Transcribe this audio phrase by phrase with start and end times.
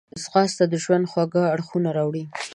[0.21, 2.23] ځغاسته د ژوند خوږ اړخونه راوړي